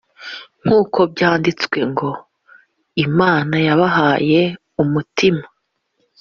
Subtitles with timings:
[0.63, 2.09] nk uko byanditswe ngo
[3.05, 4.41] imana yabahaye
[4.81, 5.43] umutima